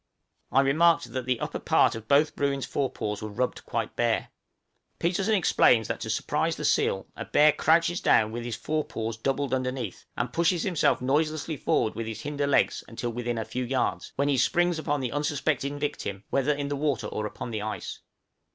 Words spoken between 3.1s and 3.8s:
were rubbed